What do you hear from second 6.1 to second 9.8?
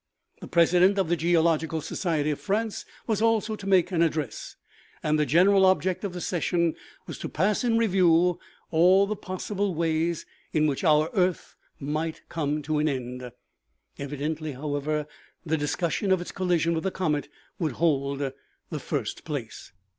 the session was to pass in review all the possible